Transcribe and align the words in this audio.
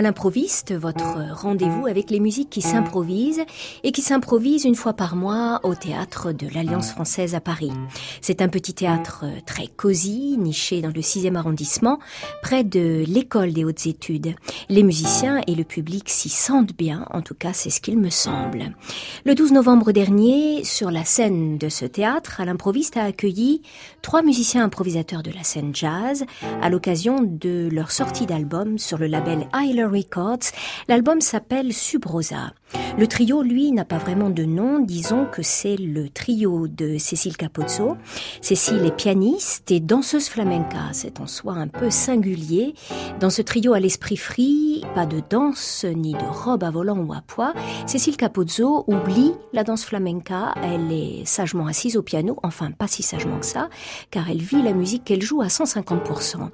À 0.00 0.02
l'improviste, 0.02 0.72
votre 0.74 1.18
rendez-vous 1.34 1.86
avec 1.86 2.08
les 2.10 2.20
musiques 2.20 2.48
qui 2.48 2.62
s'improvisent 2.62 3.44
et 3.84 3.92
qui 3.92 4.00
s'improvisent 4.00 4.64
une 4.64 4.74
fois 4.74 4.94
par 4.94 5.14
mois 5.14 5.60
au 5.62 5.74
théâtre 5.74 6.32
de 6.32 6.46
l'Alliance 6.54 6.90
française 6.90 7.34
à 7.34 7.40
Paris. 7.42 7.70
C'est 8.22 8.40
un 8.40 8.48
petit 8.48 8.72
théâtre 8.72 9.26
très 9.44 9.66
cosy, 9.66 10.38
niché 10.38 10.80
dans 10.80 10.88
le 10.88 11.02
6e 11.02 11.34
arrondissement, 11.34 11.98
près 12.40 12.64
de 12.64 13.04
l'école 13.06 13.52
des 13.52 13.62
hautes 13.62 13.84
études. 13.84 14.34
Les 14.70 14.82
musiciens 14.82 15.42
et 15.46 15.54
le 15.54 15.64
public 15.64 16.08
s'y 16.08 16.30
sentent 16.30 16.74
bien, 16.74 17.04
en 17.10 17.20
tout 17.20 17.34
cas 17.34 17.52
c'est 17.52 17.68
ce 17.68 17.82
qu'il 17.82 17.98
me 17.98 18.08
semble. 18.08 18.74
Le 19.26 19.34
12 19.34 19.52
novembre 19.52 19.92
dernier, 19.92 20.64
sur 20.64 20.90
la 20.90 21.04
scène 21.04 21.58
de 21.58 21.68
ce 21.68 21.84
théâtre, 21.84 22.40
À 22.40 22.46
l'improviste 22.46 22.96
a 22.96 23.04
accueilli 23.04 23.60
trois 24.00 24.22
musiciens 24.22 24.64
improvisateurs 24.64 25.22
de 25.22 25.30
la 25.30 25.42
scène 25.42 25.74
jazz 25.74 26.24
à 26.62 26.70
l'occasion 26.70 27.18
de 27.20 27.68
leur 27.70 27.90
sortie 27.90 28.24
d'album 28.24 28.78
sur 28.78 28.96
le 28.96 29.06
label 29.06 29.46
Isler 29.54 29.89
Records. 29.90 30.52
L'album 30.88 31.20
s'appelle 31.20 31.72
Subrosa. 31.72 32.52
Le 32.98 33.06
trio, 33.06 33.42
lui, 33.42 33.72
n'a 33.72 33.84
pas 33.84 33.98
vraiment 33.98 34.30
de 34.30 34.44
nom. 34.44 34.78
Disons 34.80 35.26
que 35.26 35.42
c'est 35.42 35.76
le 35.76 36.08
trio 36.08 36.68
de 36.68 36.98
Cécile 36.98 37.36
Capozzo. 37.36 37.96
Cécile 38.40 38.84
est 38.84 38.96
pianiste 38.96 39.70
et 39.70 39.80
danseuse 39.80 40.28
flamenca. 40.28 40.88
C'est 40.92 41.20
en 41.20 41.26
soi 41.26 41.54
un 41.54 41.68
peu 41.68 41.90
singulier. 41.90 42.74
Dans 43.18 43.30
ce 43.30 43.42
trio 43.42 43.72
à 43.72 43.80
l'esprit 43.80 44.16
free, 44.16 44.84
pas 44.94 45.06
de 45.06 45.20
danse 45.28 45.84
ni 45.84 46.12
de 46.12 46.24
robe 46.24 46.64
à 46.64 46.70
volant 46.70 46.98
ou 46.98 47.12
à 47.12 47.22
poids. 47.26 47.54
Cécile 47.86 48.16
Capozzo 48.16 48.84
oublie 48.86 49.32
la 49.52 49.64
danse 49.64 49.84
flamenca. 49.84 50.54
Elle 50.62 50.92
est 50.92 51.24
sagement 51.24 51.66
assise 51.66 51.96
au 51.96 52.02
piano. 52.02 52.36
Enfin, 52.42 52.70
pas 52.70 52.86
si 52.86 53.02
sagement 53.02 53.38
que 53.38 53.46
ça, 53.46 53.68
car 54.10 54.30
elle 54.30 54.42
vit 54.42 54.62
la 54.62 54.72
musique 54.72 55.04
qu'elle 55.04 55.22
joue 55.22 55.42
à 55.42 55.46
150%. 55.46 56.50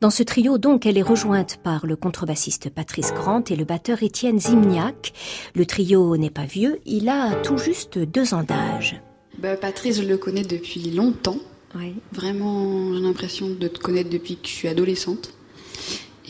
Dans 0.00 0.10
ce 0.10 0.22
trio, 0.22 0.58
donc, 0.58 0.86
elle 0.86 0.98
est 0.98 1.02
rejointe 1.02 1.58
par 1.62 1.86
le 1.86 1.96
contrebassiste 1.96 2.70
Patrice 2.72 3.12
Grant 3.14 3.44
et 3.50 3.56
le 3.56 3.64
batteur 3.64 4.02
Étienne 4.02 4.40
Zimniak. 4.40 5.12
Le 5.54 5.66
trio 5.66 6.16
n'est 6.16 6.30
pas 6.30 6.44
vieux, 6.44 6.80
il 6.86 7.08
a 7.08 7.34
tout 7.42 7.58
juste 7.58 7.98
deux 7.98 8.34
ans 8.34 8.42
d'âge. 8.42 9.00
Bah, 9.38 9.56
Patrice, 9.56 10.00
je 10.02 10.06
le 10.06 10.16
connais 10.16 10.42
depuis 10.42 10.90
longtemps. 10.90 11.38
Oui. 11.74 11.94
Vraiment, 12.12 12.92
j'ai 12.94 13.00
l'impression 13.00 13.48
de 13.48 13.68
te 13.68 13.78
connaître 13.78 14.10
depuis 14.10 14.36
que 14.36 14.46
je 14.46 14.52
suis 14.52 14.68
adolescente. 14.68 15.32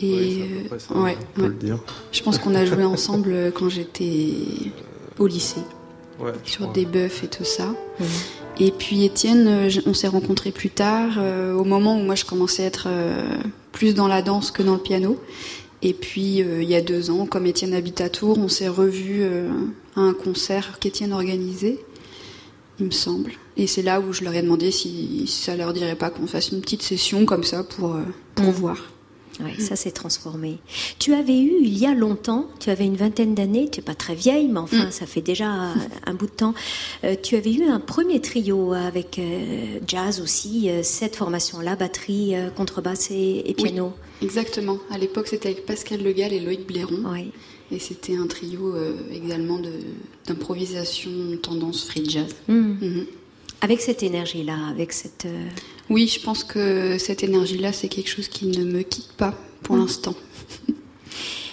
Et 0.01 0.41
ça, 0.79 0.93
euh, 0.95 1.01
ouais, 1.03 1.17
on 1.19 1.35
peut 1.35 1.41
ouais. 1.43 1.47
le 1.49 1.53
dire. 1.53 1.79
je 2.11 2.21
pense 2.23 2.37
qu'on 2.39 2.55
a 2.55 2.65
joué 2.65 2.83
ensemble 2.83 3.51
quand 3.53 3.69
j'étais 3.69 4.33
au 5.19 5.27
lycée, 5.27 5.61
Ouais, 6.19 6.31
sur 6.43 6.61
crois. 6.61 6.73
des 6.73 6.85
buffs 6.85 7.23
et 7.23 7.27
tout 7.27 7.43
ça. 7.43 7.73
Et 8.59 8.71
puis 8.71 9.03
Étienne, 9.03 9.47
euh, 9.47 9.69
on 9.85 9.93
s'est 9.93 10.07
rencontrés 10.07 10.51
plus 10.51 10.69
tard, 10.69 11.13
euh, 11.17 11.53
au 11.53 11.63
moment 11.63 11.97
où 11.97 12.03
moi 12.03 12.15
je 12.15 12.25
commençais 12.25 12.63
à 12.63 12.67
être 12.67 12.85
euh, 12.87 13.37
plus 13.71 13.93
dans 13.95 14.07
la 14.07 14.21
danse 14.21 14.51
que 14.51 14.61
dans 14.63 14.73
le 14.73 14.79
piano. 14.79 15.17
Et 15.83 15.93
puis 15.93 16.41
euh, 16.41 16.63
il 16.63 16.69
y 16.69 16.75
a 16.75 16.81
deux 16.81 17.11
ans, 17.11 17.25
comme 17.25 17.45
Étienne 17.45 17.73
habite 17.73 17.99
à 17.99 18.09
Tours, 18.09 18.39
on 18.39 18.47
s'est 18.47 18.69
revus 18.69 19.19
euh, 19.21 19.49
à 19.97 19.99
un 19.99 20.13
concert 20.13 20.79
qu'Étienne 20.79 21.11
organisait, 21.11 21.77
il 22.79 22.85
me 22.85 22.91
semble. 22.91 23.33
Et 23.57 23.67
c'est 23.67 23.81
là 23.81 23.99
où 23.99 24.13
je 24.13 24.23
leur 24.23 24.33
ai 24.33 24.41
demandé 24.41 24.71
si, 24.71 25.27
si 25.27 25.43
ça 25.43 25.57
leur 25.57 25.73
dirait 25.73 25.97
pas 25.97 26.09
qu'on 26.09 26.25
fasse 26.25 26.51
une 26.51 26.61
petite 26.61 26.81
session 26.81 27.25
comme 27.25 27.43
ça 27.43 27.65
pour, 27.65 27.95
euh, 27.95 28.03
pour 28.33 28.49
voir. 28.51 28.77
Oui, 29.39 29.59
ça 29.59 29.75
s'est 29.75 29.91
transformé. 29.91 30.57
Tu 30.99 31.13
avais 31.13 31.39
eu, 31.39 31.53
il 31.63 31.75
y 31.77 31.85
a 31.87 31.93
longtemps, 31.95 32.47
tu 32.59 32.69
avais 32.69 32.85
une 32.85 32.95
vingtaine 32.95 33.33
d'années, 33.33 33.67
tu 33.71 33.79
es 33.79 33.83
pas 33.83 33.95
très 33.95 34.13
vieille, 34.13 34.47
mais 34.47 34.59
enfin, 34.59 34.85
Mm. 34.85 34.91
ça 34.91 35.05
fait 35.07 35.21
déjà 35.21 35.47
un 36.05 36.13
bout 36.13 36.27
de 36.27 36.31
temps. 36.31 36.53
Euh, 37.03 37.15
tu 37.21 37.35
avais 37.35 37.51
eu 37.51 37.63
un 37.63 37.79
premier 37.79 38.21
trio 38.21 38.73
avec 38.73 39.17
euh, 39.17 39.79
jazz 39.87 40.21
aussi, 40.21 40.69
euh, 40.69 40.81
cette 40.83 41.15
formation-là, 41.15 41.75
batterie, 41.75 42.33
contrebasse 42.55 43.09
et, 43.11 43.43
et 43.49 43.53
piano. 43.55 43.93
Exactement. 44.21 44.77
À 44.91 44.97
l'époque, 44.99 45.27
c'était 45.27 45.49
avec 45.49 45.65
Pascal 45.65 46.03
Legal 46.03 46.31
et 46.31 46.39
Loïc 46.39 46.67
Blairon. 46.67 46.99
Oui. 47.11 47.31
Et 47.71 47.79
c'était 47.79 48.15
un 48.15 48.27
trio 48.27 48.75
également 49.11 49.57
de- 49.57 49.71
d'improvisation 50.27 51.09
tendance 51.41 51.85
free 51.85 52.07
jazz. 52.07 52.35
Mm. 52.47 52.53
Mhm. 52.53 53.05
Avec 53.61 53.81
cette 53.81 54.03
énergie-là, 54.03 54.57
avec 54.69 54.91
cette... 54.93 55.25
Oui, 55.89 56.07
je 56.07 56.19
pense 56.19 56.43
que 56.43 56.97
cette 56.97 57.23
énergie-là, 57.23 57.73
c'est 57.73 57.87
quelque 57.89 58.09
chose 58.09 58.27
qui 58.27 58.47
ne 58.47 58.63
me 58.63 58.81
quitte 58.81 59.11
pas 59.13 59.33
pour 59.63 59.75
l'instant. 59.77 60.15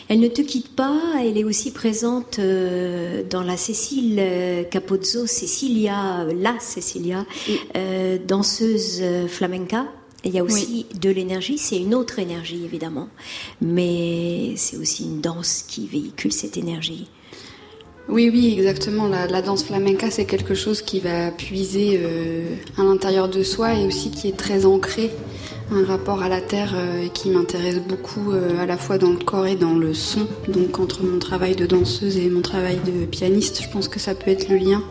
Elle 0.09 0.19
ne 0.19 0.27
te 0.29 0.43
quitte 0.43 0.75
pas, 0.75 1.01
elle 1.21 1.39
est 1.39 1.45
aussi 1.45 1.71
présente 1.71 2.41
euh, 2.41 3.23
dans 3.31 3.45
la 3.45 3.57
Cécile 3.57 4.17
euh, 4.19 4.65
Capozzo, 4.65 5.25
Cecilia, 5.29 6.27
la 6.37 6.59
Cecilia, 6.59 7.25
Oui. 7.49 7.61
euh, 7.77 8.19
danseuse 8.19 8.99
euh, 9.03 9.29
flamenca. 9.29 9.87
Il 10.25 10.33
y 10.35 10.41
a 10.41 10.43
aussi 10.43 10.87
de 11.01 11.11
l'énergie, 11.11 11.59
c'est 11.59 11.79
une 11.79 11.95
autre 11.95 12.19
énergie 12.19 12.63
évidemment, 12.65 13.09
mais 13.63 14.55
c'est 14.57 14.77
aussi 14.77 15.05
une 15.05 15.21
danse 15.21 15.65
qui 15.69 15.87
véhicule 15.87 16.33
cette 16.33 16.57
énergie. 16.57 17.07
Oui, 18.09 18.29
oui, 18.33 18.55
exactement. 18.59 19.07
La, 19.07 19.43
danse 19.43 19.65
flamenca, 19.65 20.11
c'est 20.11 20.25
quelque 20.25 20.55
chose 20.55 20.83
qui 20.83 21.01
va 21.01 21.31
puiser 21.31 22.01
euh, 22.03 22.43
à 22.79 22.83
l'intérieur 22.83 23.29
de 23.29 23.43
soi 23.43 23.75
et 23.75 23.87
aussi 23.87 24.11
qui 24.11 24.29
est 24.29 24.37
très 24.37 24.67
ancré. 24.67 25.11
Un 25.73 25.85
rapport 25.85 26.21
à 26.23 26.29
la 26.29 26.41
terre 26.41 26.73
euh, 26.75 27.07
qui 27.09 27.31
m'intéresse 27.31 27.81
beaucoup 27.81 28.33
euh, 28.33 28.61
à 28.61 28.67
la 28.67 28.77
fois 28.77 28.99
dans 28.99 29.11
le 29.11 29.19
corps 29.19 29.47
et 29.47 29.55
dans 29.55 29.75
le 29.75 29.95
son. 29.95 30.27
Donc 30.49 30.81
entre 30.81 31.05
mon 31.05 31.21
travail 31.21 31.55
de 31.55 31.67
danseuse 31.67 32.17
et 32.17 32.29
mon 32.29 32.41
travail 32.41 32.81
de 32.85 33.05
pianiste, 33.07 33.63
je 33.63 33.69
pense 33.69 33.87
que 33.87 34.01
ça 34.01 34.15
peut 34.17 34.31
être 34.31 34.49
le 34.49 34.57
lien 34.57 34.83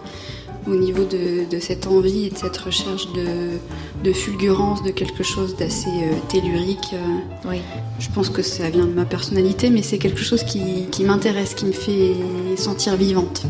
au 0.70 0.76
niveau 0.76 1.04
de, 1.04 1.50
de 1.50 1.60
cette 1.60 1.88
envie 1.88 2.28
et 2.28 2.30
de 2.30 2.38
cette 2.38 2.58
recherche 2.58 3.08
de, 3.14 3.58
de 4.04 4.14
fulgurance, 4.14 4.84
de 4.84 4.92
quelque 4.92 5.24
chose 5.24 5.56
d'assez 5.56 5.90
euh, 5.90 6.14
tellurique. 6.30 6.90
euh, 6.94 7.50
Oui. 7.50 7.58
je 8.00 8.08
pense 8.14 8.30
que 8.30 8.42
ça 8.42 8.70
vient 8.70 8.86
de 8.86 8.94
ma 8.94 9.06
personnalité, 9.06 9.70
mais 9.70 9.82
c'est 9.82 9.98
quelque 9.98 10.22
chose 10.22 10.44
qui, 10.44 10.86
qui 10.92 11.04
m'intéresse, 11.04 11.54
qui 11.54 11.66
me 11.66 11.72
fait 11.72 12.14
sentir 12.58 12.96
vivante. 12.96 13.44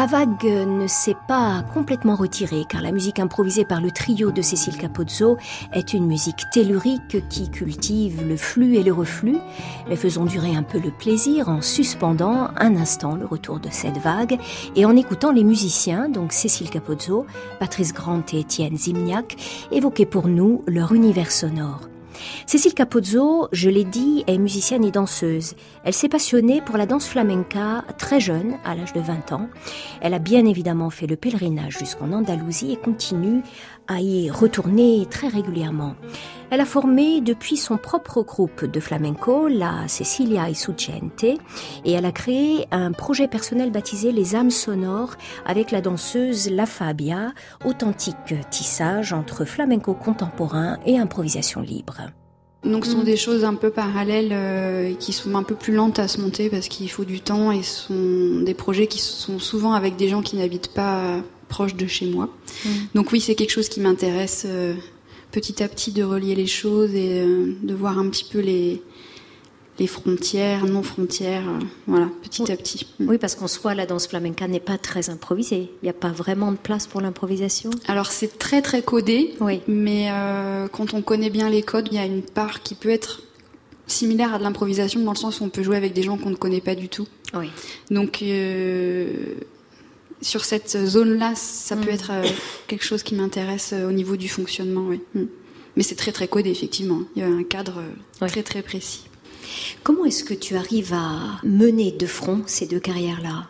La 0.00 0.06
vague 0.06 0.44
ne 0.44 0.86
s'est 0.86 1.16
pas 1.28 1.62
complètement 1.74 2.14
retirée 2.14 2.64
car 2.66 2.80
la 2.80 2.90
musique 2.90 3.18
improvisée 3.18 3.66
par 3.66 3.82
le 3.82 3.90
trio 3.90 4.30
de 4.30 4.40
Cécile 4.40 4.78
Capozzo 4.78 5.36
est 5.74 5.92
une 5.92 6.06
musique 6.06 6.48
tellurique 6.50 7.28
qui 7.28 7.50
cultive 7.50 8.26
le 8.26 8.38
flux 8.38 8.76
et 8.76 8.82
le 8.82 8.94
reflux, 8.94 9.36
mais 9.90 9.96
faisons 9.96 10.24
durer 10.24 10.56
un 10.56 10.62
peu 10.62 10.78
le 10.78 10.90
plaisir 10.90 11.50
en 11.50 11.60
suspendant 11.60 12.48
un 12.56 12.76
instant 12.76 13.14
le 13.14 13.26
retour 13.26 13.60
de 13.60 13.68
cette 13.70 13.98
vague 13.98 14.38
et 14.74 14.86
en 14.86 14.96
écoutant 14.96 15.32
les 15.32 15.44
musiciens, 15.44 16.08
donc 16.08 16.32
Cécile 16.32 16.70
Capozzo, 16.70 17.26
Patrice 17.58 17.92
Grant 17.92 18.22
et 18.32 18.40
Étienne 18.40 18.78
Zimniak, 18.78 19.36
évoquer 19.70 20.06
pour 20.06 20.28
nous 20.28 20.64
leur 20.66 20.94
univers 20.94 21.30
sonore. 21.30 21.89
Cécile 22.46 22.74
Capozzo, 22.74 23.48
je 23.52 23.70
l'ai 23.70 23.84
dit, 23.84 24.24
est 24.26 24.38
musicienne 24.38 24.84
et 24.84 24.90
danseuse. 24.90 25.54
Elle 25.84 25.94
s'est 25.94 26.08
passionnée 26.08 26.60
pour 26.60 26.76
la 26.76 26.86
danse 26.86 27.06
flamenca 27.06 27.84
très 27.98 28.20
jeune, 28.20 28.58
à 28.64 28.74
l'âge 28.74 28.92
de 28.92 29.00
20 29.00 29.32
ans. 29.32 29.48
Elle 30.00 30.14
a 30.14 30.18
bien 30.18 30.44
évidemment 30.46 30.90
fait 30.90 31.06
le 31.06 31.16
pèlerinage 31.16 31.78
jusqu'en 31.78 32.12
Andalousie 32.12 32.72
et 32.72 32.76
continue 32.76 33.42
à 33.88 34.00
y 34.00 34.30
retourner 34.30 35.06
très 35.10 35.28
régulièrement. 35.28 35.94
Elle 36.50 36.60
a 36.60 36.64
formé 36.64 37.20
depuis 37.20 37.56
son 37.56 37.76
propre 37.76 38.22
groupe 38.22 38.64
de 38.64 38.80
flamenco, 38.80 39.46
la 39.46 39.86
Cecilia 39.86 40.50
Isucente, 40.50 41.22
et 41.22 41.92
elle 41.92 42.04
a 42.04 42.12
créé 42.12 42.66
un 42.72 42.90
projet 42.92 43.28
personnel 43.28 43.70
baptisé 43.70 44.10
Les 44.10 44.34
âmes 44.34 44.50
sonores 44.50 45.14
avec 45.46 45.70
la 45.70 45.80
danseuse 45.80 46.50
La 46.50 46.66
Fabia, 46.66 47.32
authentique 47.64 48.34
tissage 48.50 49.12
entre 49.12 49.44
flamenco 49.44 49.94
contemporain 49.94 50.78
et 50.86 50.98
improvisation 50.98 51.60
libre. 51.60 52.00
Donc 52.64 52.84
ce 52.84 52.92
sont 52.92 52.98
mm. 52.98 53.04
des 53.04 53.16
choses 53.16 53.44
un 53.44 53.54
peu 53.54 53.70
parallèles 53.70 54.32
euh, 54.32 54.94
qui 54.94 55.12
sont 55.12 55.34
un 55.34 55.42
peu 55.42 55.54
plus 55.54 55.72
lentes 55.72 55.98
à 55.98 56.08
se 56.08 56.20
monter 56.20 56.50
parce 56.50 56.68
qu'il 56.68 56.90
faut 56.90 57.04
du 57.04 57.20
temps 57.20 57.52
et 57.52 57.62
ce 57.62 57.86
sont 57.86 58.40
des 58.44 58.54
projets 58.54 58.86
qui 58.86 58.98
sont 58.98 59.38
souvent 59.38 59.72
avec 59.72 59.96
des 59.96 60.08
gens 60.08 60.20
qui 60.20 60.36
n'habitent 60.36 60.74
pas 60.74 61.22
proche 61.50 61.74
de 61.74 61.86
chez 61.86 62.06
moi. 62.06 62.30
Mm. 62.64 62.68
Donc 62.94 63.12
oui, 63.12 63.20
c'est 63.20 63.34
quelque 63.34 63.50
chose 63.50 63.68
qui 63.68 63.80
m'intéresse 63.80 64.44
euh, 64.46 64.74
petit 65.32 65.62
à 65.62 65.68
petit 65.68 65.92
de 65.92 66.02
relier 66.02 66.34
les 66.34 66.46
choses 66.46 66.94
et 66.94 67.20
euh, 67.20 67.54
de 67.62 67.74
voir 67.74 67.98
un 67.98 68.08
petit 68.08 68.24
peu 68.24 68.38
les, 68.38 68.80
les 69.78 69.86
frontières, 69.86 70.64
non 70.64 70.82
frontières, 70.82 71.46
euh, 71.46 71.58
voilà, 71.86 72.08
petit 72.22 72.50
à 72.50 72.56
petit. 72.56 72.86
Mm. 72.98 73.08
Oui, 73.08 73.18
parce 73.18 73.34
qu'en 73.34 73.48
soi, 73.48 73.74
la 73.74 73.84
danse 73.84 74.06
flamenca 74.06 74.48
n'est 74.48 74.60
pas 74.60 74.78
très 74.78 75.10
improvisée. 75.10 75.70
Il 75.82 75.84
n'y 75.84 75.90
a 75.90 75.94
pas 75.94 76.12
vraiment 76.12 76.52
de 76.52 76.56
place 76.56 76.86
pour 76.86 77.02
l'improvisation. 77.02 77.70
Alors 77.88 78.06
c'est 78.06 78.38
très 78.38 78.62
très 78.62 78.80
codé, 78.82 79.34
oui. 79.40 79.60
mais 79.68 80.08
quand 80.72 80.94
on 80.94 81.02
connaît 81.02 81.30
bien 81.30 81.50
les 81.50 81.62
codes, 81.62 81.88
il 81.90 81.96
y 81.96 81.98
a 81.98 82.06
une 82.06 82.22
part 82.22 82.62
qui 82.62 82.74
peut 82.74 82.88
être 82.88 83.22
similaire 83.88 84.32
à 84.32 84.38
de 84.38 84.44
l'improvisation 84.44 85.00
dans 85.00 85.12
le 85.12 85.18
sens 85.18 85.40
où 85.40 85.44
on 85.44 85.48
peut 85.48 85.64
jouer 85.64 85.76
avec 85.76 85.92
des 85.92 86.02
gens 86.02 86.16
qu'on 86.16 86.30
ne 86.30 86.36
connaît 86.36 86.60
pas 86.60 86.76
du 86.76 86.88
tout. 86.88 87.08
Oui. 87.34 87.50
Donc 87.90 88.22
sur 90.22 90.44
cette 90.44 90.76
zone-là, 90.76 91.34
ça 91.34 91.76
peut 91.76 91.90
mm. 91.90 91.94
être 91.94 92.12
quelque 92.66 92.84
chose 92.84 93.02
qui 93.02 93.14
m'intéresse 93.14 93.72
au 93.72 93.92
niveau 93.92 94.16
du 94.16 94.28
fonctionnement, 94.28 94.86
oui. 94.88 95.00
Mm. 95.14 95.24
Mais 95.76 95.82
c'est 95.82 95.94
très 95.94 96.12
très 96.12 96.28
codé 96.28 96.50
effectivement. 96.50 97.02
Il 97.14 97.22
y 97.22 97.24
a 97.24 97.28
un 97.28 97.44
cadre 97.44 97.82
très 98.18 98.42
très 98.42 98.62
précis. 98.62 99.04
Comment 99.82 100.04
est-ce 100.04 100.24
que 100.24 100.34
tu 100.34 100.56
arrives 100.56 100.92
à 100.92 101.40
mener 101.44 101.92
de 101.92 102.06
front 102.06 102.42
ces 102.46 102.66
deux 102.66 102.80
carrières-là? 102.80 103.46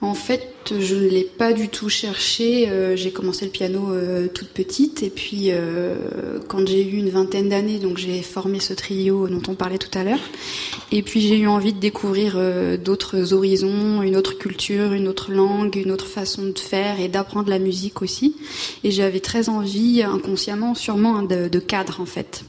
En 0.00 0.14
fait, 0.14 0.74
je 0.78 0.94
ne 0.94 1.08
l'ai 1.08 1.24
pas 1.24 1.52
du 1.52 1.68
tout 1.68 1.88
cherché. 1.88 2.68
Euh, 2.68 2.94
j'ai 2.94 3.10
commencé 3.10 3.44
le 3.44 3.50
piano 3.50 3.92
euh, 3.92 4.28
toute 4.28 4.48
petite 4.48 5.02
et 5.02 5.08
puis 5.08 5.46
euh, 5.48 6.38
quand 6.46 6.66
j'ai 6.68 6.86
eu 6.86 6.96
une 6.98 7.08
vingtaine 7.08 7.48
d'années, 7.48 7.78
donc 7.78 7.96
j'ai 7.96 8.20
formé 8.22 8.60
ce 8.60 8.74
trio 8.74 9.28
dont 9.28 9.42
on 9.48 9.54
parlait 9.54 9.78
tout 9.78 9.96
à 9.96 10.04
l'heure. 10.04 10.20
Et 10.92 11.02
puis 11.02 11.20
j'ai 11.20 11.38
eu 11.38 11.46
envie 11.46 11.72
de 11.72 11.80
découvrir 11.80 12.38
d'autres 12.78 13.32
horizons, 13.32 14.02
une 14.02 14.16
autre 14.16 14.36
culture, 14.36 14.92
une 14.92 15.08
autre 15.08 15.32
langue, 15.32 15.76
une 15.76 15.90
autre 15.90 16.06
façon 16.06 16.42
de 16.48 16.58
faire 16.58 17.00
et 17.00 17.08
d'apprendre 17.08 17.48
la 17.48 17.58
musique 17.58 18.02
aussi. 18.02 18.36
Et 18.84 18.90
j'avais 18.90 19.20
très 19.20 19.48
envie, 19.48 20.02
inconsciemment, 20.02 20.74
sûrement, 20.74 21.22
de, 21.22 21.48
de 21.48 21.58
cadre 21.58 22.00
en 22.00 22.06
fait. 22.06 22.44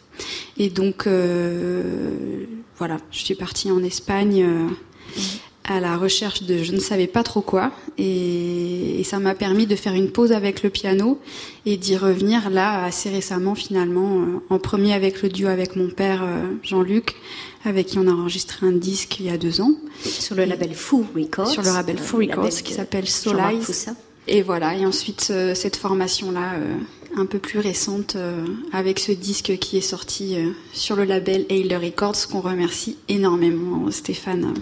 Et 0.58 0.70
donc, 0.70 1.08
euh, 1.08 2.46
voilà, 2.78 2.98
je 3.12 3.20
suis 3.20 3.36
partie 3.36 3.72
en 3.72 3.84
Espagne 3.84 4.44
euh, 4.44 4.68
à 5.68 5.80
la 5.80 5.98
recherche 5.98 6.44
de 6.44 6.64
je 6.64 6.72
ne 6.72 6.80
savais 6.80 7.08
pas 7.08 7.24
trop 7.24 7.42
quoi. 7.42 7.72
Et, 7.98 9.02
ça 9.06 9.20
m'a 9.20 9.36
permis 9.36 9.68
de 9.68 9.76
faire 9.76 9.94
une 9.94 10.10
pause 10.10 10.32
avec 10.32 10.64
le 10.64 10.72
piano 10.72 11.20
et 11.68 11.78
d'y 11.78 11.96
revenir 11.96 12.50
là 12.50 12.84
assez 12.84 13.10
récemment 13.10 13.54
finalement, 13.54 14.22
euh, 14.22 14.26
en 14.50 14.58
premier 14.58 14.94
avec 14.94 15.22
le 15.22 15.30
duo 15.30 15.48
avec 15.48 15.76
mon 15.76 15.90
père 15.90 16.24
Jean-Luc, 16.64 17.16
avec 17.66 17.86
qui 17.86 18.00
on 18.00 18.08
a 18.08 18.12
enregistré 18.12 18.66
un 18.66 18.72
disque 18.72 19.20
il 19.20 19.28
y 19.28 19.30
a 19.30 19.38
deux 19.38 19.62
ans. 19.62 19.74
Sur 20.04 20.36
le 20.36 20.46
label 20.46 20.74
Foo 20.74 21.06
Records. 21.16 21.50
Sur 21.50 21.62
le 21.62 21.72
label 21.72 22.00
Foo 22.00 22.18
Records 22.18 22.50
qui 22.64 22.74
s'appelle 22.74 23.08
Solize. 23.08 23.94
Et 24.28 24.42
voilà, 24.42 24.76
et 24.76 24.88
ensuite 24.88 25.32
cette 25.54 25.76
formation-là 25.76 26.54
un 27.18 27.26
peu 27.26 27.40
plus 27.40 27.60
récente 27.60 28.16
euh, 28.16 28.46
avec 28.74 29.00
ce 29.00 29.12
disque 29.12 29.58
qui 29.58 29.78
est 29.78 29.82
sorti 29.82 30.36
euh, 30.36 30.52
sur 30.74 30.96
le 30.96 31.06
label 31.06 31.46
Ailer 31.50 31.78
Records 31.78 32.28
qu'on 32.30 32.42
remercie 32.42 32.98
énormément 33.08 33.90
Stéphane. 33.92 34.54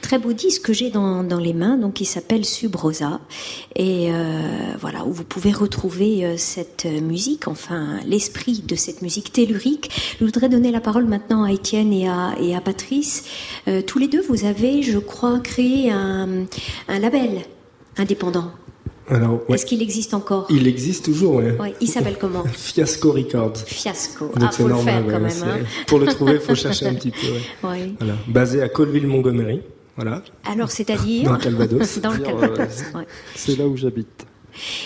Très 0.00 0.18
beau 0.18 0.32
disque 0.32 0.62
que 0.62 0.72
j'ai 0.72 0.90
dans, 0.90 1.22
les 1.38 1.52
mains 1.52 1.76
donc 1.76 1.94
qui 1.94 2.04
s'appelle 2.04 2.44
Subrosa 2.44 3.20
et 3.74 4.12
euh, 4.12 4.40
voilà 4.80 5.04
où 5.04 5.12
vous 5.12 5.24
pouvez 5.24 5.52
retrouver 5.52 6.36
cette 6.36 6.86
musique 6.86 7.48
enfin 7.48 7.98
l'esprit 8.06 8.60
de 8.60 8.76
cette 8.76 9.02
musique 9.02 9.32
tellurique. 9.32 9.90
Je 10.20 10.24
voudrais 10.24 10.48
donner 10.48 10.70
la 10.70 10.80
parole 10.80 11.06
maintenant 11.06 11.44
à 11.44 11.52
Étienne 11.52 11.92
et 11.92 12.08
à, 12.08 12.60
Patrice. 12.64 13.24
tous 13.86 13.98
les 13.98 14.08
deux 14.08 14.22
vous 14.22 14.44
avez 14.44 14.82
je 14.82 14.98
crois 14.98 15.38
créé 15.40 15.90
un 15.90 16.46
label 16.88 17.42
indépendant 17.96 18.52
est-ce 19.48 19.66
qu'il 19.66 19.82
existe 19.82 20.14
encore? 20.14 20.46
Il 20.50 20.66
existe 20.66 21.04
toujours, 21.06 21.36
oui. 21.36 21.50
Ouais. 21.58 21.74
Il 21.80 21.88
s'appelle 21.88 22.16
comment? 22.18 22.44
Fiasco 22.52 23.12
Records. 23.12 23.56
Fiasco. 23.66 24.30
ah, 24.40 24.50
faut 24.50 24.68
le 24.68 24.76
faire 24.76 25.04
quand 25.04 25.20
même. 25.20 25.42
Hein. 25.44 25.58
Pour 25.86 25.98
le 25.98 26.06
trouver, 26.06 26.34
il 26.34 26.40
faut 26.40 26.54
chercher 26.54 26.86
un 26.86 26.94
petit 26.94 27.10
peu. 27.10 27.66
Ouais. 27.66 27.92
Voilà. 27.98 28.14
Basé 28.26 28.62
à 28.62 28.68
Colville-Montgomery. 28.68 29.62
Voilà. 29.96 30.22
Alors, 30.44 30.70
c'est-à-dire 30.70 31.24
Dans 31.24 31.32
le 31.32 31.38
Calvados. 31.38 31.98
Dans 32.00 32.12
le 32.12 32.18
Calvados. 32.18 32.84
C'est 33.34 33.58
là 33.58 33.66
où 33.66 33.76
j'habite. 33.76 34.26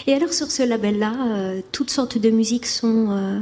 Et 0.06 0.14
alors, 0.14 0.32
sur 0.32 0.50
ce 0.50 0.62
label-là, 0.62 1.14
euh, 1.34 1.60
toutes 1.72 1.90
sortes 1.90 2.18
de 2.18 2.30
musiques 2.30 2.66
sont. 2.66 3.08
Euh, 3.10 3.40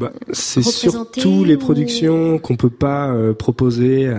bah, 0.00 0.12
c'est 0.32 0.62
surtout 0.62 1.44
les 1.44 1.58
productions 1.58 2.38
qu'on 2.38 2.56
peut 2.56 2.70
pas 2.70 3.12
euh, 3.12 3.34
proposer 3.34 4.10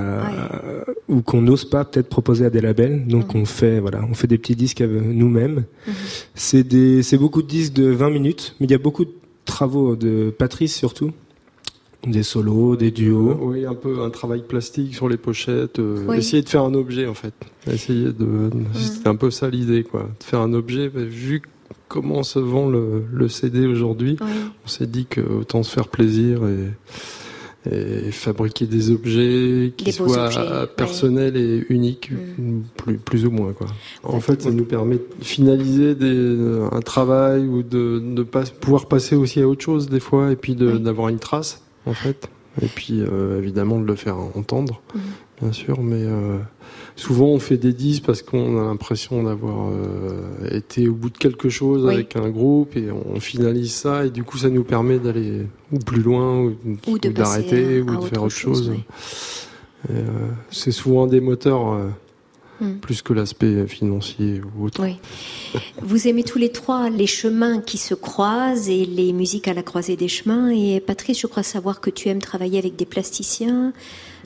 ou 1.07 1.23
qu'on 1.23 1.41
n'ose 1.41 1.65
pas 1.65 1.85
peut-être 1.85 2.07
proposer 2.07 2.45
à 2.45 2.51
des 2.51 2.61
labels. 2.61 3.07
Donc 3.07 3.33
on 3.33 3.45
fait 3.45 3.79
voilà, 3.79 4.05
on 4.07 4.13
fait 4.13 4.27
des 4.27 4.37
petits 4.37 4.55
disques 4.55 4.81
nous-mêmes. 4.81 5.65
Mhm. 5.87 5.93
C'est 6.35 6.63
des 6.63 7.01
c'est 7.01 7.17
beaucoup 7.17 7.41
de 7.41 7.47
disques 7.47 7.73
de 7.73 7.85
20 7.85 8.11
minutes, 8.11 8.55
mais 8.59 8.67
il 8.67 8.71
y 8.71 8.75
a 8.75 8.77
beaucoup 8.77 9.05
de 9.05 9.11
travaux 9.45 9.95
de 9.95 10.29
Patrice 10.37 10.75
surtout. 10.75 11.11
Des 12.05 12.23
solos, 12.23 12.75
des 12.75 12.91
duos. 12.91 13.37
oui, 13.41 13.65
un 13.65 13.75
peu 13.75 14.01
un 14.01 14.09
travail 14.11 14.43
plastique 14.47 14.93
sur 14.95 15.09
les 15.09 15.17
pochettes. 15.17 15.79
Euh, 15.79 16.11
essayer 16.13 16.43
de 16.43 16.49
faire 16.49 16.63
un 16.63 16.73
objet 16.75 17.07
en 17.07 17.13
fait. 17.15 17.33
Essayer 17.71 18.11
de. 18.11 18.25
Mhm. 18.25 18.65
C'est 18.73 19.07
un 19.07 19.15
peu 19.15 19.31
ça 19.31 19.49
l'idée 19.49 19.83
quoi. 19.83 20.09
De 20.19 20.23
faire 20.23 20.41
un 20.41 20.53
objet 20.53 20.87
vu 20.87 21.41
comment 21.91 22.23
se 22.23 22.39
vend 22.39 22.69
le, 22.69 23.27
CD 23.27 23.67
aujourd'hui, 23.67 24.15
on 24.21 24.67
s'est 24.67 24.87
dit 24.87 25.05
que 25.05 25.19
autant 25.19 25.61
se 25.61 25.71
faire 25.71 25.89
plaisir 25.89 26.41
et, 26.47 26.71
fabriquer 28.11 28.65
des 28.65 28.89
objets 28.89 29.73
qui 29.77 29.91
soient 29.91 30.67
personnels 30.75 31.37
et 31.37 31.63
uniques, 31.69 32.09
mm. 32.11 32.61
plus, 33.05 33.25
ou 33.25 33.31
moins. 33.31 33.53
Quoi. 33.53 33.67
En 34.03 34.19
fait, 34.19 34.41
ça 34.41 34.51
nous 34.51 34.63
permet 34.63 34.95
de 34.95 35.05
finaliser 35.21 35.95
un 36.71 36.79
travail 36.79 37.45
ou 37.45 37.61
de, 37.61 38.23
pouvoir 38.61 38.87
passer 38.87 39.15
aussi 39.15 39.41
à 39.41 39.47
autre 39.47 39.61
chose 39.61 39.89
des 39.89 39.99
fois 39.99 40.31
et 40.31 40.35
puis 40.35 40.55
d'avoir 40.55 41.09
une 41.09 41.19
trace, 41.19 41.61
en 41.85 41.93
fait. 41.93 42.29
Et 42.61 42.67
puis, 42.67 43.01
euh, 43.01 43.37
évidemment, 43.37 43.79
de 43.79 43.85
le 43.85 43.95
faire 43.95 44.17
entendre, 44.17 44.81
mm. 44.95 44.99
bien 45.41 45.51
sûr, 45.51 45.81
mais... 45.81 46.03
Euh, 46.05 46.37
souvent 47.01 47.25
on 47.25 47.39
fait 47.39 47.57
des 47.57 47.73
disques 47.73 48.03
parce 48.05 48.21
qu'on 48.21 48.61
a 48.61 48.65
l'impression 48.65 49.23
d'avoir 49.23 49.69
euh, 49.69 50.51
été 50.51 50.87
au 50.87 50.93
bout 50.93 51.09
de 51.09 51.17
quelque 51.17 51.49
chose 51.49 51.89
avec 51.89 52.15
un 52.15 52.29
groupe 52.29 52.77
et 52.77 52.89
on 52.91 53.19
finalise 53.19 53.73
ça 53.73 54.05
et 54.05 54.11
du 54.11 54.23
coup 54.23 54.37
ça 54.37 54.49
nous 54.49 54.63
permet 54.63 54.99
d'aller 54.99 55.47
ou 55.71 55.79
plus 55.79 56.01
loin 56.01 56.53
ou, 56.87 56.99
d'arrêter 56.99 57.81
ou 57.81 57.97
de 57.97 58.05
faire 58.05 58.23
autre 58.23 58.35
chose. 58.35 58.71
Euh, 59.89 60.05
c'est 60.51 60.71
souvent 60.71 61.07
des 61.07 61.21
moteurs. 61.21 61.73
Euh, 61.73 61.87
hmm. 62.59 62.77
Plus 62.81 63.01
que 63.01 63.13
l'aspect 63.13 63.65
financier 63.65 64.39
ou 64.55 64.65
autre. 64.65 64.85
Vous 65.81 66.07
aimez 66.07 66.23
tous 66.23 66.37
les 66.37 66.51
trois 66.51 66.91
les 66.91 67.07
chemins 67.07 67.59
qui 67.59 67.79
se 67.79 67.95
croisent 67.95 68.69
et 68.69 68.85
les 68.85 69.11
musiques 69.11 69.47
à 69.47 69.55
la 69.55 69.63
croisée 69.63 69.95
des 69.95 70.07
chemins. 70.07 70.49
Et 70.51 70.79
Patrice, 70.79 71.19
je 71.19 71.25
crois 71.25 71.41
savoir 71.41 71.81
que 71.81 71.89
tu 71.89 72.09
aimes 72.09 72.21
travailler 72.21 72.59
avec 72.59 72.75
des 72.75 72.85
plasticiens, 72.85 73.73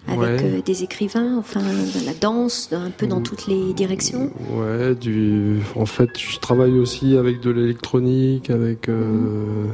avec 0.08 0.42
euh, 0.42 0.62
des 0.62 0.84
écrivains, 0.84 1.38
enfin 1.38 1.62
la 2.06 2.14
danse, 2.14 2.70
un 2.72 2.92
peu 2.92 3.08
dans 3.08 3.22
toutes 3.22 3.48
les 3.48 3.74
directions. 3.74 4.32
Ouais, 4.52 4.96
du. 4.96 5.60
En 5.76 5.86
fait, 5.86 6.10
je 6.18 6.40
travaille 6.40 6.78
aussi 6.78 7.18
avec 7.18 7.42
de 7.42 7.50
l'électronique, 7.52 8.50
avec. 8.50 8.90
Euh, 8.90 9.66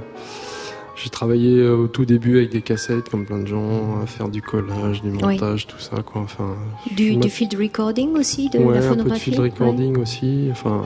j'ai 0.95 1.09
travaillé 1.09 1.67
au 1.67 1.87
tout 1.87 2.05
début 2.05 2.37
avec 2.37 2.51
des 2.51 2.61
cassettes, 2.61 3.09
comme 3.09 3.25
plein 3.25 3.39
de 3.39 3.47
gens, 3.47 4.01
à 4.03 4.05
faire 4.05 4.29
du 4.29 4.43
collage, 4.43 5.01
du 5.01 5.09
montage, 5.09 5.65
tout 5.65 5.79
ça, 5.79 6.03
quoi. 6.05 6.21
Enfin, 6.21 6.55
du, 6.95 7.19
field 7.27 7.55
recording 7.55 8.15
aussi, 8.15 8.49
de 8.49 8.59
ouais, 8.59 8.79
la 8.79 8.87
un 8.87 8.95
peu 8.95 9.09
de 9.09 9.15
field 9.15 9.39
recording 9.39 9.97
aussi. 9.97 10.49
Enfin, 10.51 10.83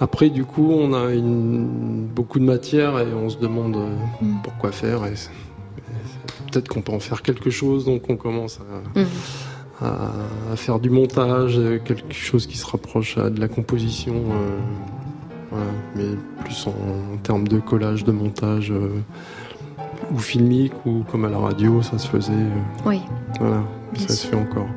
après, 0.00 0.28
du 0.28 0.44
coup, 0.44 0.70
on 0.70 0.92
a 0.92 1.14
une, 1.14 2.06
beaucoup 2.14 2.38
de 2.38 2.44
matière 2.44 2.98
et 2.98 3.06
on 3.14 3.30
se 3.30 3.38
demande 3.38 3.78
mm. 4.20 4.34
pourquoi 4.44 4.70
faire. 4.70 5.06
Et, 5.06 5.14
peut-être 6.50 6.68
qu'on 6.68 6.82
peut 6.82 6.92
en 6.92 7.00
faire 7.00 7.22
quelque 7.22 7.50
chose, 7.50 7.84
donc 7.84 8.08
on 8.08 8.16
commence 8.16 8.60
à. 8.60 9.00
À, 9.80 10.56
faire 10.56 10.80
du 10.80 10.90
montage, 10.90 11.54
quelque 11.84 12.12
chose 12.12 12.48
qui 12.48 12.56
se 12.56 12.66
rapproche 12.66 13.16
de 13.16 13.38
la 13.38 13.46
composition, 13.46 14.24
euh, 15.52 15.56
mais 15.94 16.04
plus 16.44 16.66
en, 16.66 17.16
termes 17.18 17.48
de 17.48 17.58
collage, 17.58 18.04
de 18.04 18.12
montage, 18.12 18.70
euh, 18.70 19.00
ou 20.12 20.18
filmique, 20.18 20.74
ou 20.84 21.04
comme 21.10 21.24
à 21.24 21.28
la 21.28 21.38
radio, 21.38 21.82
ça 21.82 21.98
se 21.98 22.08
faisait. 22.08 22.32
Euh, 22.32 22.86
oui. 22.86 23.00
Voilà, 23.38 23.62
ça 23.96 24.08
se 24.08 24.26
fait 24.26 24.36
encore. 24.36 24.68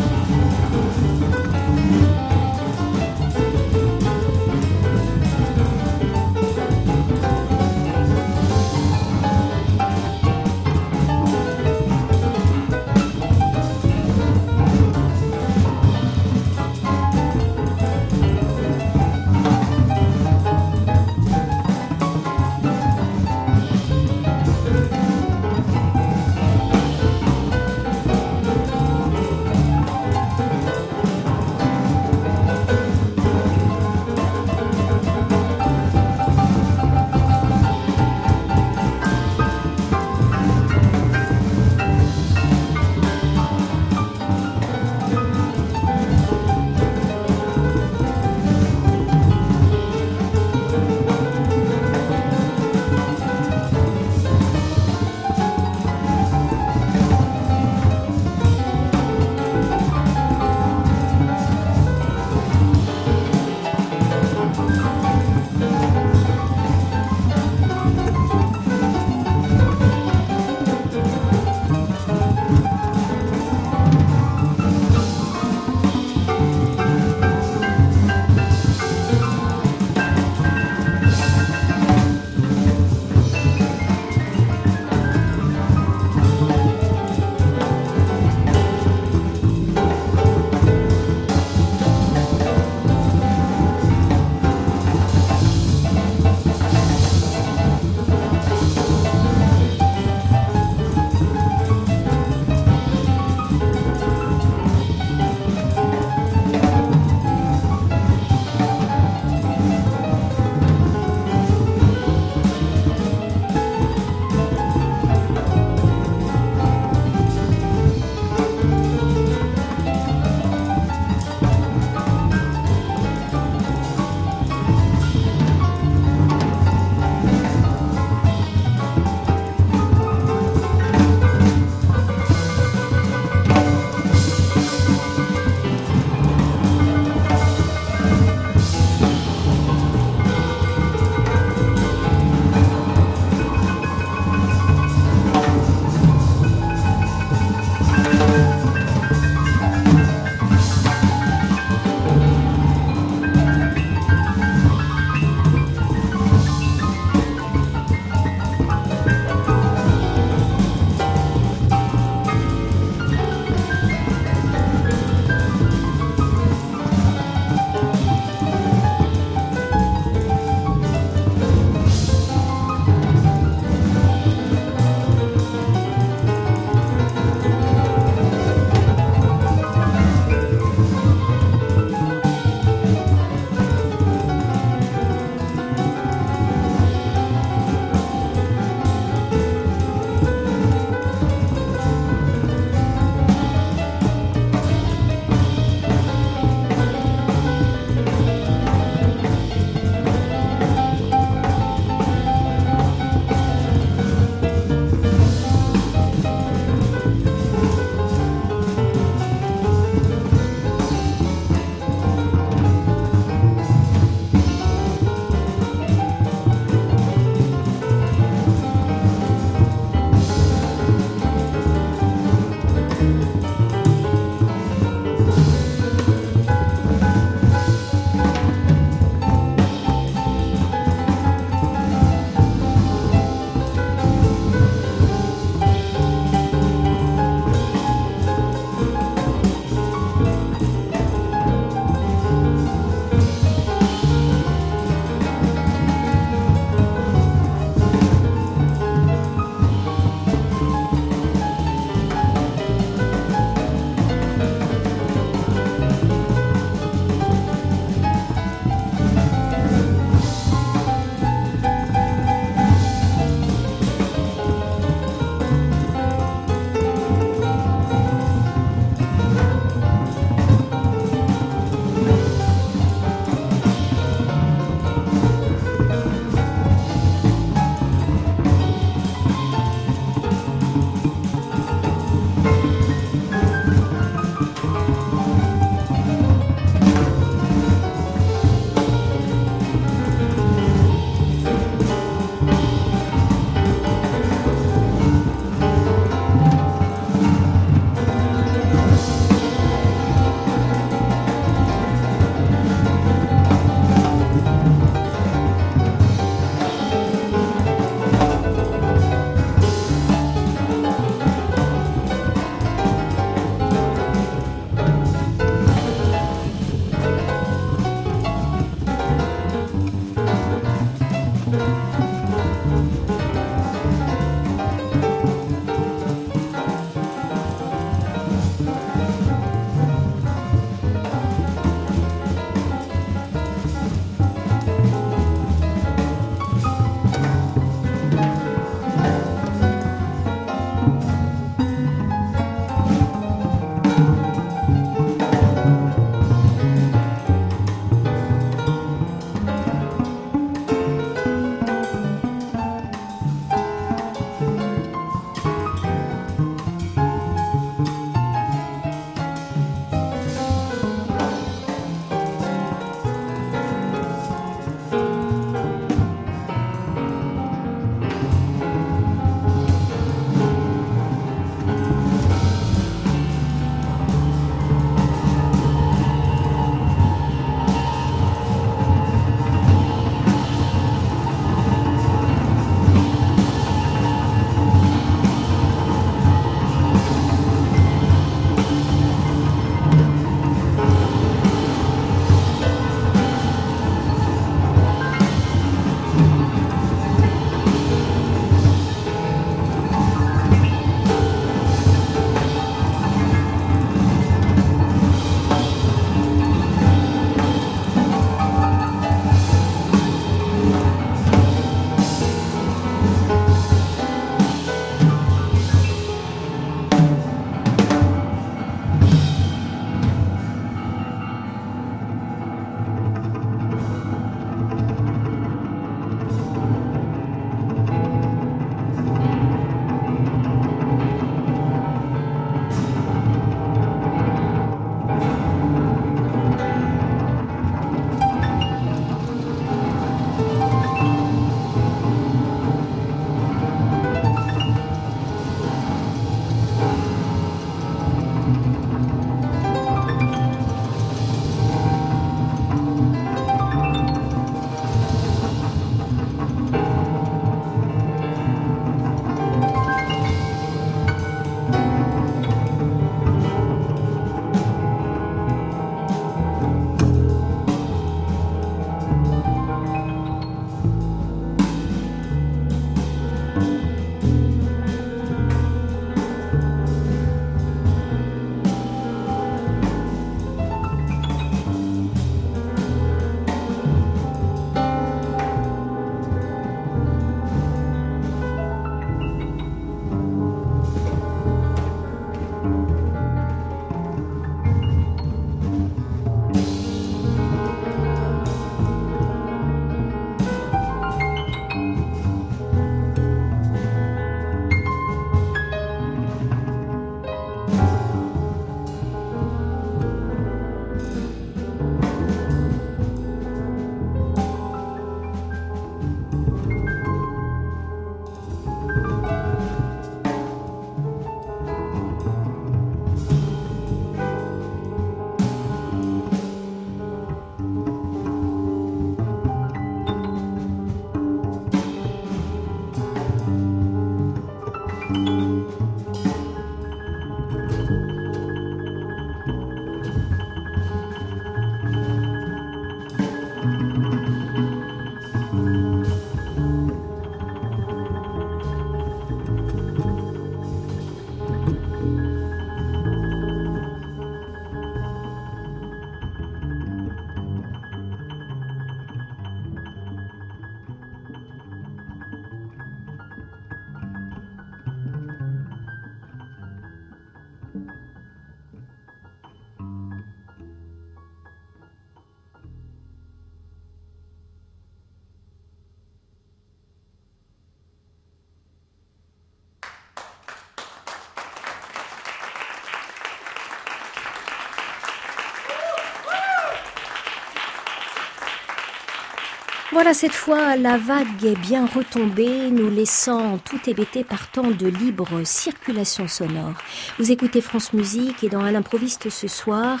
Voilà, 589.96 590.12
cette 590.12 590.34
fois, 590.34 590.76
la 590.76 590.98
vague 590.98 591.42
est 591.42 591.58
bien 591.58 591.86
retombée, 591.86 592.70
nous 592.70 592.90
laissant 592.90 593.56
tout 593.56 593.80
hébété 593.86 594.24
par 594.24 594.50
tant 594.50 594.70
de 594.70 594.88
libre 594.88 595.42
circulation 595.44 596.28
sonore. 596.28 596.74
Vous 597.18 597.32
écoutez 597.32 597.62
France 597.62 597.94
Musique 597.94 598.44
et 598.44 598.50
dans 598.50 598.60
Un 598.60 598.74
improviste 598.74 599.30
ce 599.30 599.48
soir, 599.48 600.00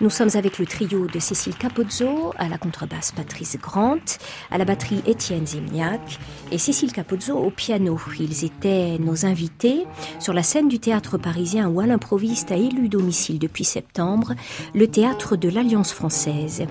nous 0.00 0.10
sommes 0.10 0.30
avec 0.34 0.58
le 0.58 0.66
trio 0.66 1.06
de 1.06 1.18
Cécile 1.18 1.54
Capozzo, 1.56 2.34
à 2.36 2.48
la 2.48 2.58
contrebasse 2.58 3.12
Patrice 3.12 3.56
Grant, 3.60 4.18
à 4.50 4.58
la 4.58 4.66
batterie 4.66 5.02
Étienne 5.06 5.46
Zimniak 5.46 6.18
et 6.52 6.58
Cécile 6.58 6.92
Capozzo 6.92 7.34
au 7.34 7.50
piano. 7.50 7.98
Ils 8.20 8.44
étaient 8.44 8.98
nos 8.98 9.24
invités 9.24 9.86
sur 10.18 10.34
la 10.34 10.42
scène 10.42 10.68
du 10.68 10.78
théâtre 10.78 11.16
parisien 11.16 11.68
où 11.68 11.80
Alain 11.80 11.96
Proviste 11.96 12.52
a 12.52 12.56
élu 12.56 12.88
domicile 12.88 13.38
depuis 13.38 13.64
septembre, 13.64 14.34
le 14.74 14.86
théâtre 14.86 15.36
de 15.36 15.48
l'Alliance 15.48 15.92
française. 15.92 16.66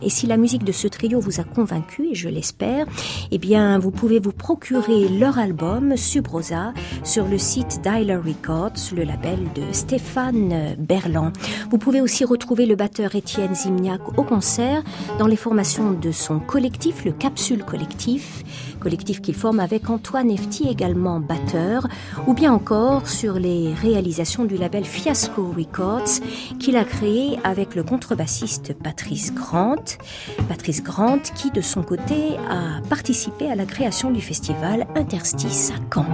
Et 0.00 0.08
si 0.08 0.26
la 0.26 0.38
musique 0.38 0.64
de 0.64 0.72
ce 0.72 0.88
trio 0.88 1.20
vous 1.20 1.38
a 1.38 1.44
convaincu, 1.44 2.10
je 2.14 2.30
l'espère, 2.30 2.86
eh 3.30 3.38
bien, 3.38 3.78
vous 3.78 3.90
pouvez 3.90 4.20
vous 4.20 4.32
procurer 4.32 5.08
leur 5.08 5.38
album 5.38 5.98
Subrosa 5.98 6.72
sur 7.04 7.26
le 7.26 7.36
site 7.36 7.80
Dialer 7.82 8.16
Records, 8.16 8.94
le 8.96 9.04
label 9.04 9.38
de 9.54 9.62
Stéphane 9.72 10.76
Berland. 10.78 11.32
Vous 11.70 11.78
pouvez 11.78 12.00
aussi 12.00 12.24
retrouver 12.24 12.69
le 12.70 12.76
batteur 12.76 13.16
Étienne 13.16 13.52
Zimniak 13.52 14.16
au 14.16 14.22
concert 14.22 14.84
dans 15.18 15.26
les 15.26 15.34
formations 15.34 15.90
de 15.90 16.12
son 16.12 16.38
collectif, 16.38 17.04
le 17.04 17.10
Capsule 17.10 17.64
Collectif, 17.64 18.44
collectif 18.78 19.20
qu'il 19.20 19.34
forme 19.34 19.58
avec 19.58 19.90
Antoine 19.90 20.30
Efti, 20.30 20.68
également 20.68 21.18
batteur, 21.18 21.88
ou 22.28 22.32
bien 22.32 22.52
encore 22.52 23.08
sur 23.08 23.40
les 23.40 23.74
réalisations 23.74 24.44
du 24.44 24.56
label 24.56 24.84
Fiasco 24.84 25.52
Records 25.56 26.20
qu'il 26.60 26.76
a 26.76 26.84
créé 26.84 27.40
avec 27.42 27.74
le 27.74 27.82
contrebassiste 27.82 28.72
Patrice 28.80 29.34
Grant. 29.34 29.98
Patrice 30.48 30.84
Grant 30.84 31.22
qui, 31.34 31.50
de 31.50 31.62
son 31.62 31.82
côté, 31.82 32.36
a 32.48 32.80
participé 32.88 33.50
à 33.50 33.56
la 33.56 33.66
création 33.66 34.12
du 34.12 34.20
festival 34.20 34.86
Interstice 34.94 35.72
à 35.72 35.80
Caen. 35.92 36.06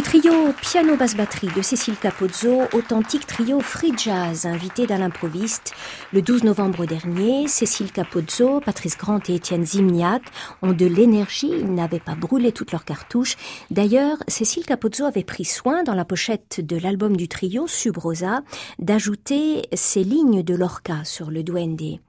Le 0.00 0.04
trio 0.04 0.32
piano-basse-batterie 0.62 1.50
de 1.54 1.60
Cécile 1.60 1.94
Capozzo, 1.94 2.62
authentique 2.72 3.26
trio 3.26 3.60
free 3.60 3.92
jazz, 3.98 4.46
invité 4.46 4.86
dans 4.86 4.96
l'improviste. 4.96 5.74
Le 6.14 6.22
12 6.22 6.44
novembre 6.44 6.86
dernier, 6.86 7.46
Cécile 7.48 7.92
Capozzo, 7.92 8.60
Patrice 8.60 8.96
Grant 8.96 9.20
et 9.28 9.34
Étienne 9.34 9.66
Zimniak 9.66 10.22
ont 10.62 10.72
de 10.72 10.86
l'énergie, 10.86 11.50
ils 11.52 11.74
n'avaient 11.74 12.00
pas 12.00 12.14
brûlé 12.14 12.50
toutes 12.50 12.72
leurs 12.72 12.86
cartouches. 12.86 13.36
D'ailleurs, 13.70 14.16
Cécile 14.26 14.64
Capozzo 14.64 15.04
avait 15.04 15.22
pris 15.22 15.44
soin, 15.44 15.82
dans 15.82 15.94
la 15.94 16.06
pochette 16.06 16.66
de 16.66 16.78
l'album 16.78 17.14
du 17.14 17.28
trio, 17.28 17.66
Subrosa, 17.66 18.40
d'ajouter 18.78 19.68
ces 19.74 20.02
lignes 20.02 20.42
de 20.42 20.54
Lorca 20.54 21.04
sur 21.04 21.30
le 21.30 21.42
duende. 21.42 22.00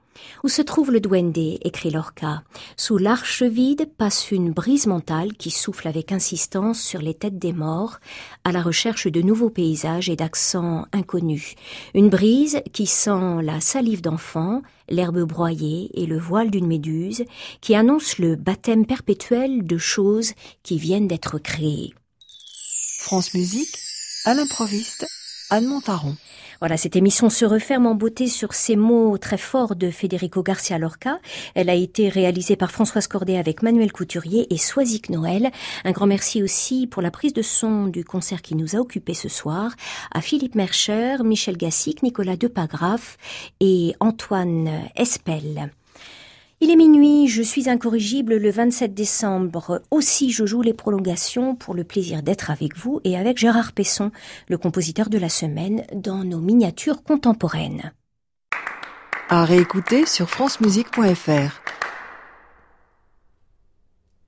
Où 0.44 0.48
se 0.48 0.62
trouve 0.62 0.90
le 0.90 1.00
duende 1.00 1.36
écrit 1.36 1.90
Lorca. 1.90 2.42
Sous 2.76 2.98
l'arche 2.98 3.42
vide 3.42 3.88
passe 3.96 4.30
une 4.30 4.52
brise 4.52 4.86
mentale 4.86 5.32
qui 5.34 5.50
souffle 5.50 5.88
avec 5.88 6.12
insistance 6.12 6.80
sur 6.80 7.00
les 7.00 7.14
têtes 7.14 7.38
des 7.38 7.52
morts, 7.52 7.98
à 8.44 8.52
la 8.52 8.62
recherche 8.62 9.06
de 9.06 9.22
nouveaux 9.22 9.50
paysages 9.50 10.08
et 10.08 10.16
d'accents 10.16 10.86
inconnus. 10.92 11.54
Une 11.94 12.10
brise 12.10 12.60
qui 12.72 12.86
sent 12.86 13.42
la 13.42 13.60
salive 13.60 14.02
d'enfant, 14.02 14.62
l'herbe 14.88 15.22
broyée 15.22 15.90
et 15.94 16.06
le 16.06 16.18
voile 16.18 16.50
d'une 16.50 16.66
méduse, 16.66 17.24
qui 17.60 17.74
annonce 17.74 18.18
le 18.18 18.36
baptême 18.36 18.86
perpétuel 18.86 19.66
de 19.66 19.78
choses 19.78 20.32
qui 20.62 20.78
viennent 20.78 21.08
d'être 21.08 21.38
créées. 21.38 21.94
France 22.98 23.34
Musique, 23.34 23.78
à 24.24 24.34
l'improviste, 24.34 25.06
Anne 25.50 25.66
Montaron. 25.66 26.16
Voilà, 26.62 26.76
cette 26.76 26.94
émission 26.94 27.28
se 27.28 27.44
referme 27.44 27.86
en 27.86 27.96
beauté 27.96 28.28
sur 28.28 28.54
ces 28.54 28.76
mots 28.76 29.18
très 29.18 29.36
forts 29.36 29.74
de 29.74 29.90
Federico 29.90 30.44
Garcia 30.44 30.78
Lorca. 30.78 31.18
Elle 31.56 31.68
a 31.68 31.74
été 31.74 32.08
réalisée 32.08 32.54
par 32.54 32.70
Françoise 32.70 33.08
Cordet 33.08 33.36
avec 33.36 33.64
Manuel 33.64 33.90
Couturier 33.90 34.46
et 34.54 34.58
Soisic 34.58 35.10
Noël. 35.10 35.50
Un 35.84 35.90
grand 35.90 36.06
merci 36.06 36.40
aussi 36.40 36.86
pour 36.86 37.02
la 37.02 37.10
prise 37.10 37.32
de 37.32 37.42
son 37.42 37.88
du 37.88 38.04
concert 38.04 38.42
qui 38.42 38.54
nous 38.54 38.76
a 38.76 38.78
occupé 38.78 39.12
ce 39.12 39.28
soir 39.28 39.72
à 40.12 40.20
Philippe 40.20 40.54
Mercher, 40.54 41.16
Michel 41.24 41.56
Gassic, 41.56 42.00
Nicolas 42.04 42.36
Depagraf 42.36 43.16
et 43.58 43.96
Antoine 43.98 44.70
Espel. 44.94 45.72
Il 46.64 46.70
est 46.70 46.76
minuit, 46.76 47.26
je 47.26 47.42
suis 47.42 47.68
incorrigible 47.68 48.36
le 48.36 48.50
27 48.52 48.94
décembre. 48.94 49.82
Aussi, 49.90 50.30
je 50.30 50.46
joue 50.46 50.62
les 50.62 50.72
prolongations 50.72 51.56
pour 51.56 51.74
le 51.74 51.82
plaisir 51.82 52.22
d'être 52.22 52.52
avec 52.52 52.76
vous 52.76 53.00
et 53.02 53.18
avec 53.18 53.36
Gérard 53.36 53.72
Pesson, 53.72 54.12
le 54.46 54.58
compositeur 54.58 55.10
de 55.10 55.18
la 55.18 55.28
semaine, 55.28 55.84
dans 55.92 56.22
nos 56.22 56.38
miniatures 56.38 57.02
contemporaines. 57.02 57.92
À 59.28 59.44
réécouter 59.44 60.06
sur 60.06 60.30
francemusique.fr. 60.30 61.81